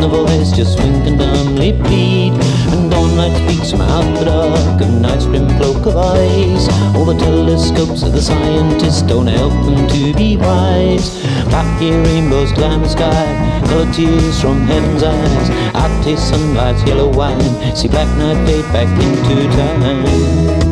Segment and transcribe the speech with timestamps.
[0.00, 2.32] no voice, just wink and dumbly plead.
[2.72, 6.68] And dawn light speaks from out the dark of night's grim cloak of ice.
[6.96, 11.22] All the telescopes of the scientists don't help them to be wise.
[11.50, 15.50] Back here rainbows climb the sky, colored tears from heaven's eyes.
[15.74, 16.32] I taste
[16.86, 20.71] yellow wine, see black night fade back into time.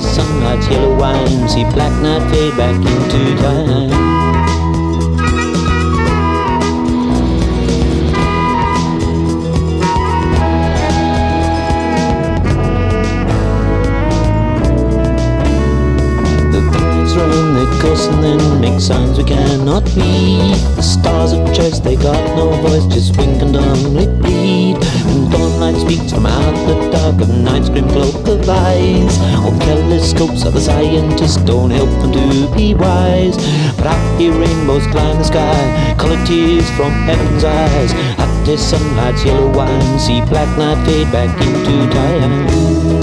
[0.00, 1.48] sunlight's yellow wine.
[1.48, 4.17] See black night fade back into time.
[17.60, 20.54] And then make signs we cannot read.
[20.76, 24.76] The stars of church, they got no voice, just wink and dumbly bleed.
[24.76, 29.18] And dawnlight speaks from out the dark of night's grim cloak of eyes.
[29.42, 33.36] All telescopes of the scientists don't help them to be wise.
[33.76, 37.92] But I hear rainbows climb the sky, colored tears from heaven's eyes.
[38.18, 42.97] At this sunlight's yellow wine, see black night fade back into time.